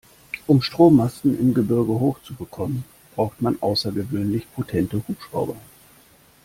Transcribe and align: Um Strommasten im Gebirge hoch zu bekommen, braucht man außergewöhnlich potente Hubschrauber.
Um 0.47 0.63
Strommasten 0.63 1.39
im 1.39 1.53
Gebirge 1.53 1.91
hoch 1.91 2.17
zu 2.23 2.33
bekommen, 2.33 2.85
braucht 3.15 3.39
man 3.39 3.61
außergewöhnlich 3.61 4.51
potente 4.55 5.03
Hubschrauber. 5.07 5.57